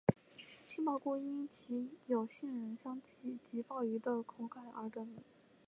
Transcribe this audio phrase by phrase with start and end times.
[0.65, 5.19] 杏鲍菇因其有杏仁香气及鲍鱼口感而得名。